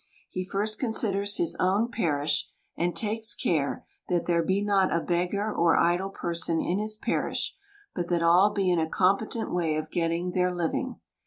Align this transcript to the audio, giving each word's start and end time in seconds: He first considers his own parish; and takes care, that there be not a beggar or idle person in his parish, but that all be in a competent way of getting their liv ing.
He 0.31 0.43
first 0.43 0.79
considers 0.79 1.37
his 1.37 1.55
own 1.59 1.91
parish; 1.91 2.49
and 2.75 2.95
takes 2.95 3.35
care, 3.35 3.85
that 4.09 4.25
there 4.25 4.41
be 4.41 4.63
not 4.63 4.91
a 4.91 4.99
beggar 4.99 5.53
or 5.53 5.77
idle 5.77 6.09
person 6.09 6.59
in 6.59 6.79
his 6.79 6.95
parish, 6.95 7.55
but 7.93 8.07
that 8.07 8.23
all 8.23 8.49
be 8.51 8.71
in 8.71 8.79
a 8.79 8.89
competent 8.89 9.53
way 9.53 9.75
of 9.75 9.91
getting 9.91 10.31
their 10.31 10.51
liv 10.51 10.73
ing. 10.73 10.99